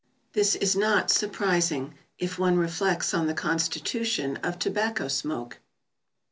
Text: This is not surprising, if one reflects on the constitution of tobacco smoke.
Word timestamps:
This 0.33 0.55
is 0.55 0.75
not 0.75 1.11
surprising, 1.11 1.93
if 2.17 2.39
one 2.39 2.57
reflects 2.57 3.13
on 3.13 3.27
the 3.27 3.35
constitution 3.35 4.37
of 4.37 4.57
tobacco 4.57 5.07
smoke. 5.07 5.59